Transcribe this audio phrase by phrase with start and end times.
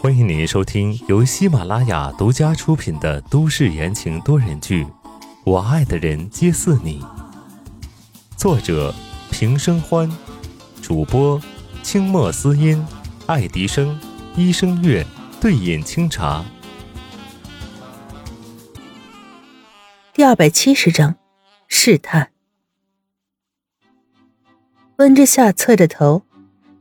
[0.00, 4.84] 欢迎您收听由喜马拉雅独家出品的都市言情多人剧
[5.44, 7.00] 《我爱的人皆似你》，
[8.36, 8.92] 作者
[9.30, 10.10] 平生欢，
[10.82, 11.40] 主播
[11.84, 12.84] 清墨思音、
[13.26, 13.96] 爱迪生、
[14.34, 15.06] 一生月、
[15.40, 16.44] 对饮清茶。
[20.12, 21.14] 第二百七十章，
[21.68, 22.32] 试探。
[24.96, 26.24] 温之夏侧着头。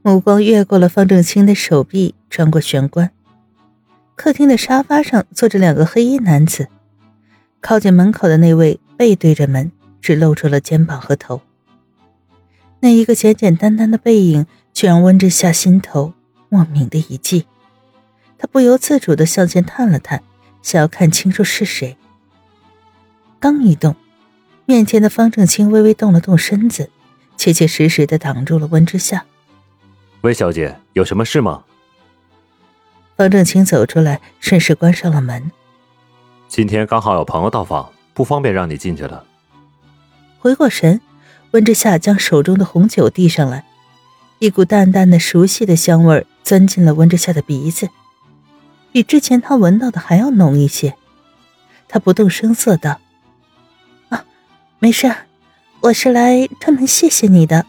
[0.05, 3.09] 目光越过了方正清的手臂，穿过玄关。
[4.15, 6.68] 客厅的沙发上坐着两个黑衣男子，
[7.61, 11.39] 靠近门口的那位背对着门，只露出了肩膀和头。
[12.81, 16.14] 那一个简简单单的背影，却让温之夏心头
[16.50, 17.45] 莫名的一悸。
[18.37, 20.21] 他不由自主的向前探了探，
[20.61, 21.95] 想要看清楚是谁。
[23.39, 23.95] 刚一动，
[24.65, 26.89] 面前的方正清微微动了动身子，
[27.37, 29.23] 切切实实的挡住了温之夏。
[30.23, 31.65] 温小姐，有什么事吗？
[33.17, 35.52] 方正清走出来，顺势关上了门。
[36.48, 39.25] 今天刚好有朋友到访，不方便让你进去了。
[40.39, 41.02] 回过神，
[41.52, 43.66] 温之夏将手中的红酒递上来，
[44.39, 47.89] 一股淡淡的、熟悉的香味钻进了温之夏的鼻子，
[48.94, 50.95] 比之前他闻到的还要浓一些。
[51.89, 53.02] 他不动声色道
[54.08, 54.23] ：“啊，
[54.80, 55.14] 没事，
[55.81, 57.66] 我是来专门谢谢你的。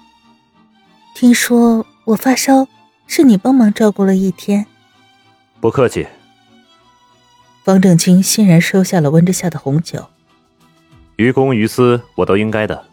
[1.17, 2.69] 听说……”我发烧，
[3.07, 4.67] 是你帮忙照顾了一天。
[5.61, 6.07] 不客气。
[7.65, 10.07] 方正清欣然收下了温之夏的红酒。
[11.17, 12.85] 于公于私，我都应该的。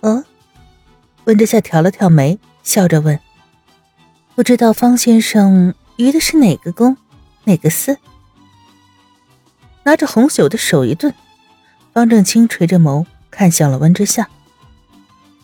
[0.00, 0.24] 哦，
[1.24, 3.20] 温之夏挑了挑眉，笑着问
[4.34, 6.96] ：“不知道方先生于的是哪个公，
[7.44, 7.98] 哪个私？”
[9.84, 11.12] 拿着红酒的手一顿，
[11.92, 14.30] 方正清垂着眸看向了温之夏。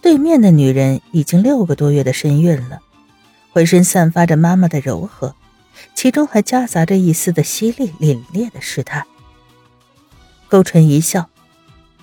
[0.03, 2.81] 对面的女人已经六个多月的身孕了，
[3.53, 5.35] 浑身散发着妈妈的柔和，
[5.95, 9.05] 其中还夹杂着一丝的犀利凛冽的试探。
[10.49, 11.29] 勾唇一笑，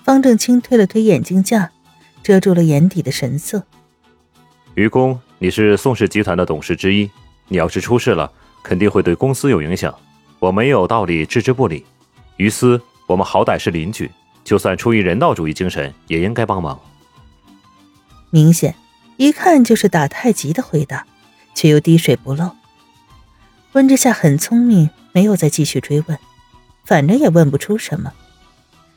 [0.04, 1.72] 方正清推了推眼镜架，
[2.22, 3.64] 遮住了眼底的神色。
[4.74, 7.10] 于公，你是宋氏集团的董事之一，
[7.48, 8.32] 你要是出事了，
[8.62, 9.92] 肯定会对公司有影响，
[10.38, 11.84] 我没有道理置之不理。
[12.36, 14.08] 于私，我们好歹是邻居，
[14.44, 16.80] 就算出于人道主义精神，也应该帮忙。
[18.30, 18.74] 明显，
[19.16, 21.06] 一看就是打太极的回答，
[21.54, 22.50] 却又滴水不漏。
[23.72, 26.18] 温之夏很聪明，没有再继续追问，
[26.84, 28.12] 反正也问不出什么。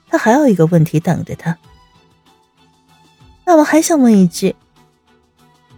[0.10, 1.58] 他还有一个问题等着他。
[3.46, 4.56] 那我还想问一句。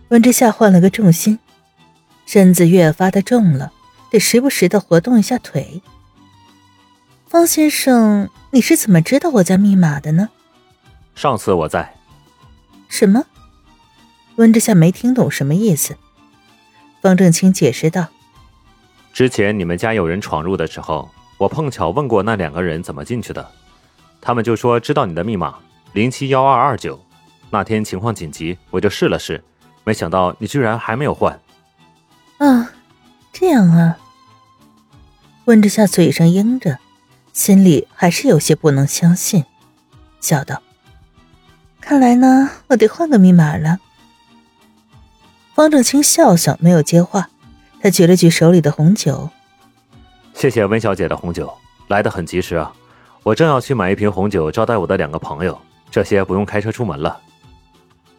[0.10, 1.40] 温之夏换了个重心，
[2.26, 3.72] 身子越发的重了，
[4.12, 5.82] 得时不时的活动一下腿。
[7.28, 10.30] 方先生，你是怎么知道我家密码的呢？
[11.16, 11.96] 上次我在。
[12.90, 13.26] 什么？
[14.36, 15.96] 温之夏没听懂什么意思，
[17.02, 18.08] 方正清解释道
[19.14, 23.48] ：“之前你们家有人闯入的时候，我碰巧问过那两个人怎么进去的，
[24.20, 25.56] 他们就说知道你的密码
[25.94, 27.00] 零七幺二二九。
[27.52, 29.44] 那天情况紧急，我就试了试，
[29.84, 31.40] 没想到你居然还没有换。”
[32.40, 32.72] 啊，
[33.32, 33.98] 这样啊。
[35.46, 36.80] 温之夏嘴上应着，
[37.34, 39.46] 心里还是有些不能相信，
[40.20, 40.64] 笑道
[41.80, 43.78] ：“看来呢，我得换个密码了。”
[45.54, 47.30] 方正清笑笑，没有接话。
[47.82, 49.30] 他举了举手里的红酒，
[50.34, 51.54] 谢谢温小姐的红酒，
[51.90, 52.74] 来的很及时啊！
[53.24, 55.60] 我正要去买一瓶红酒招待我的两个朋友，
[55.92, 57.22] 这些不用开车出门了。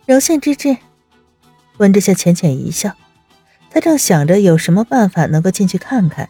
[0.06, 0.76] 荣幸之至。
[1.78, 2.92] 温之夏浅浅一笑，
[3.70, 6.28] 他正想着有什么办法能够进去看看，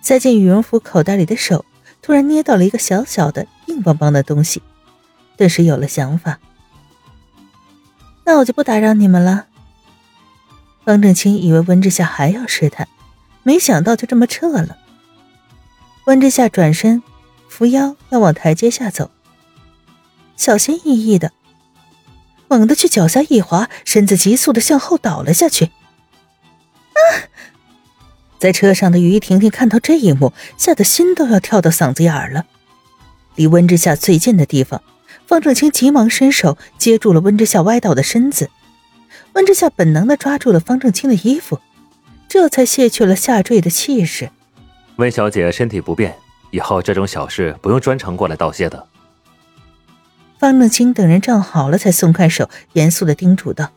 [0.00, 1.64] 塞进羽绒服口袋里的手
[2.00, 4.62] 突然捏到了一个小小的、硬邦邦的东西，
[5.36, 6.38] 顿时有了想法。
[8.24, 9.46] 那我就不打扰你们了。
[10.86, 12.86] 方正清以为温之夏还要试探，
[13.42, 14.78] 没想到就这么撤了。
[16.04, 17.02] 温之夏转身，
[17.48, 19.10] 扶腰要往台阶下走，
[20.36, 21.32] 小心翼翼的，
[22.46, 25.64] 猛地去脚下一滑，身子急速的向后倒了下去。
[25.64, 27.26] 啊！
[28.38, 32.46] 在车上的于婷婷看到这一幕，吓得心都要跳到嗓子眼了。
[33.34, 34.80] 离温之夏最近的地方，
[35.26, 38.50] 方正清急忙伸手接住了温之夏歪倒的身子。
[39.36, 41.60] 温之夏本能的抓住了方正清的衣服，
[42.26, 44.30] 这才卸去了下坠的气势。
[44.96, 46.16] 温小姐身体不便，
[46.50, 48.86] 以后这种小事不用专程过来道谢的。
[50.38, 53.72] 方正清等人站好了，才松开手，严肃的叮嘱道。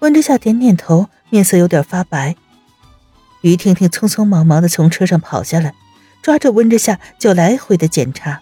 [0.00, 2.34] 温之夏点点头，面色有点发白。
[3.42, 5.74] 于婷婷匆匆忙忙的从车上跑下来，
[6.22, 8.40] 抓着温之夏就来回的检查。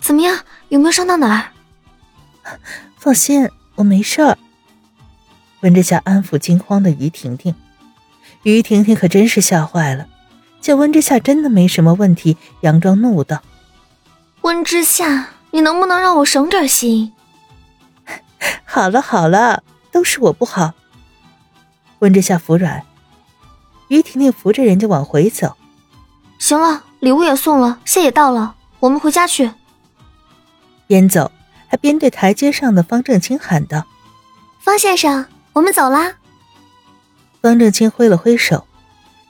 [0.00, 0.44] 怎么样？
[0.68, 2.58] 有没有伤到哪儿？
[2.96, 4.38] 放心，我没事儿。
[5.60, 7.54] 温之夏安抚惊慌的于婷婷，
[8.44, 10.06] 于婷婷可真是吓坏了，
[10.60, 13.42] 见温之夏真的没什么问题，佯装怒道
[14.42, 17.12] ：“温之夏，你能不能让我省点心？”
[18.64, 20.74] 好了好了，都是我不好。
[21.98, 22.84] 温之夏服软，
[23.88, 25.56] 于婷婷扶着人家往回走。
[26.38, 29.50] 行了，礼物也送了，谢也到了，我们回家去。
[30.86, 31.32] 边走
[31.66, 33.84] 还边对台阶上的方正清喊道
[34.62, 36.14] ：“方先生，我们走啦。”
[37.40, 38.66] 方正清挥了挥手，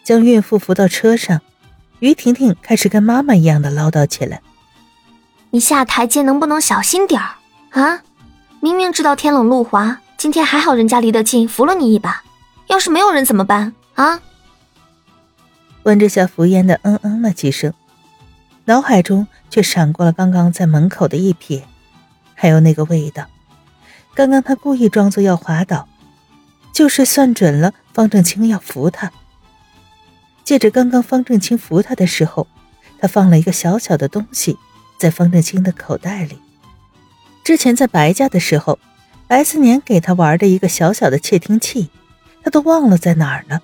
[0.03, 1.41] 将孕妇扶到车上。
[2.01, 4.41] 于婷婷开始跟妈妈一样的唠叨起来
[5.51, 7.35] ：“你下台阶能不能小心点儿
[7.71, 8.03] 啊？
[8.61, 12.23] 明明知道天冷路滑，今天还好人家离得近，扶了你一把。
[12.69, 14.21] 要是没有人怎么办啊？”
[15.85, 17.75] 温之夏敷衍的嗯嗯了几声，
[18.67, 21.63] 脑海中却闪过了刚刚在门口的一瞥，
[22.35, 23.27] 还有那个味道。
[24.15, 25.89] 刚刚他故意装作要滑倒。
[26.73, 29.13] 就是算准了方正清要扶他，
[30.45, 32.47] 借着刚刚方正清扶他的时候，
[32.99, 34.57] 他放了一个小小的东西
[34.99, 36.39] 在方正清的口袋里。
[37.45, 38.79] 之前在白家的时候，
[39.27, 41.91] 白思年给他玩的一个小小的窃听器，
[42.43, 43.61] 他都忘了在哪儿了。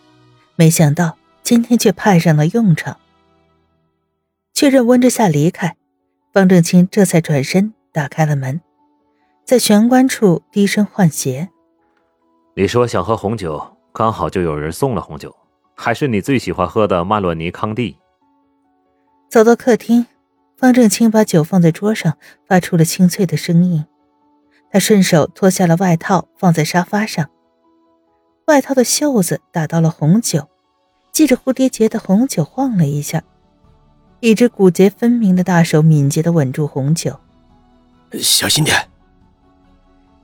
[0.57, 2.99] 没想到今天却派上了用场。
[4.53, 5.77] 确认温之夏离开，
[6.33, 8.61] 方正清这才转身打开了门，
[9.45, 11.51] 在玄关处低声换鞋。
[12.57, 15.35] 你说想喝红酒，刚好就有人送了红酒，
[15.75, 17.99] 还是你最喜欢喝的曼洛尼康帝。
[19.29, 20.07] 走到客厅，
[20.57, 22.17] 方正清把酒放在桌上，
[22.47, 23.85] 发出了清脆的声音。
[24.71, 27.29] 他顺手脱下了外套，放在沙发上。
[28.47, 30.49] 外套的袖子打到了红酒，
[31.13, 33.25] 系着蝴蝶结的红酒晃了一下，
[34.21, 37.19] 一只骨节分明的大手敏捷地稳住红酒。
[38.13, 38.89] 小心点。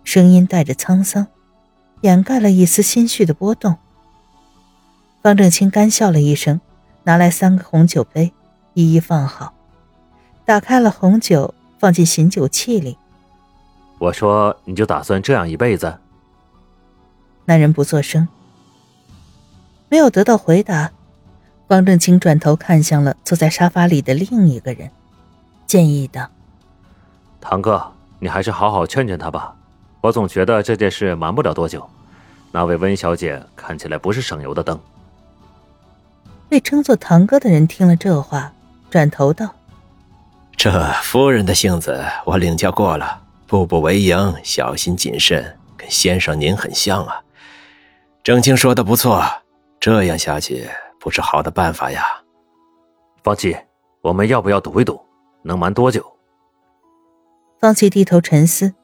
[0.04, 1.26] 声音带着沧桑。
[2.02, 3.76] 掩盖了一丝心绪的波动。
[5.22, 6.60] 方正清干笑了一声，
[7.04, 8.32] 拿来三个红酒杯，
[8.74, 9.52] 一一放好，
[10.44, 12.96] 打开了红酒，放进醒酒器里。
[13.98, 15.98] 我说：“你就打算这样一辈子？”
[17.44, 18.26] 男人不作声，
[19.90, 20.90] 没有得到回答。
[21.68, 24.90] 方正清转头看向了坐在沙发里的另一个人，
[25.66, 26.28] 建议道
[27.40, 29.54] ：“堂哥，你还是好好劝劝他吧。”
[30.00, 31.88] 我总觉得这件事瞒不了多久，
[32.52, 34.78] 那位温小姐看起来不是省油的灯。
[36.48, 38.52] 被称作堂哥的人听了这话，
[38.90, 39.54] 转头道
[40.56, 40.70] ：“这
[41.02, 47.22] 夫人的性子我领教过了，步步为营，小心谨慎，跟先生您很像啊。
[48.22, 49.22] 郑清说的不错，
[49.78, 50.68] 这样下去
[50.98, 52.04] 不是好的办法呀。
[53.22, 53.56] 方琦，
[54.00, 55.00] 我们要不要赌一赌？
[55.42, 56.04] 能瞒多久？”
[57.60, 58.74] 方琦低头沉思。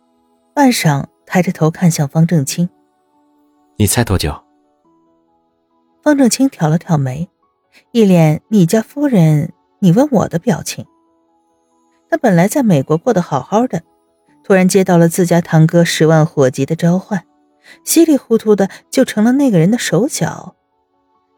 [0.57, 2.71] 半晌，抬着头看向方正清
[3.77, 4.43] ：“你猜多久？”
[6.03, 7.29] 方正清挑了挑眉，
[7.93, 10.87] 一脸“你家夫人，你问我的”表情。
[12.09, 13.83] 他本来在美国过得好好的，
[14.43, 17.27] 突然接到了自家堂哥十万火急的召唤，
[17.85, 20.57] 稀里糊涂的就成了那个人的手脚。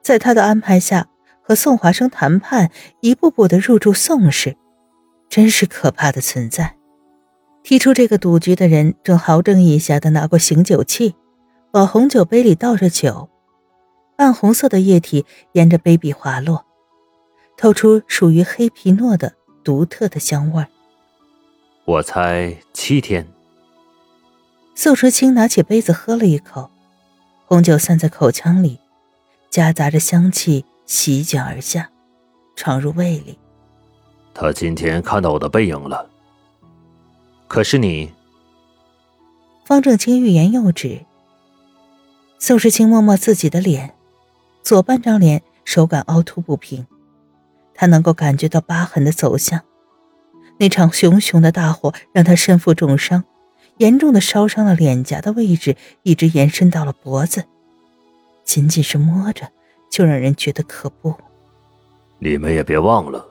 [0.01, 1.09] 在他的安排下，
[1.43, 2.71] 和宋华生谈判，
[3.01, 4.57] 一步步的入住宋氏，
[5.29, 6.78] 真是可怕的存在。
[7.69, 11.15] 提出这个赌局的人正好整一下的拿过醒酒器，
[11.73, 13.29] 往红酒杯里倒着酒，
[14.17, 16.65] 暗红色的液体沿着杯壁滑落，
[17.59, 20.69] 透出属于黑皮诺的独特的香味儿。
[21.85, 23.29] 我猜七天。
[24.75, 26.71] 宋时清拿起杯子喝了一口，
[27.45, 28.79] 红酒散在口腔里，
[29.51, 31.91] 夹杂着香气席卷而下，
[32.57, 33.39] 闯入胃里。
[34.33, 36.09] 他今天看到我的背影了。
[37.49, 38.13] 可是你，
[39.65, 41.01] 方正清欲言又止。
[42.39, 43.95] 宋时清摸摸自己的脸，
[44.63, 46.87] 左半张脸手感凹凸不平，
[47.75, 49.63] 他能够感觉到疤痕的走向。
[50.59, 53.25] 那场熊熊的大火让他身负重伤，
[53.79, 57.45] 严重的烧伤了脸颊的位置，一直延伸到了脖子。
[58.45, 59.51] 仅仅是摸着，
[59.91, 61.15] 就让人觉得可怖。
[62.19, 63.27] 你们也别忘了，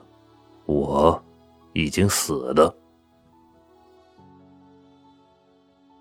[0.66, 1.22] 我
[1.72, 2.76] 已经死了。